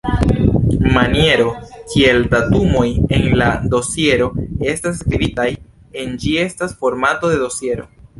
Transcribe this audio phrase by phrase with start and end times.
[0.93, 1.49] Maniero
[1.91, 2.85] kiel datumoj
[3.17, 4.29] en la dosiero
[4.71, 5.47] estas skribitaj
[6.05, 7.87] en ĝi estas formato de dosiero.